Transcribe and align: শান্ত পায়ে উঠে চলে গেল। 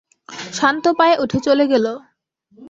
শান্ত 0.53 0.85
পায়ে 0.99 1.15
উঠে 1.17 1.39
চলে 1.43 1.65
গেল। 1.67 1.85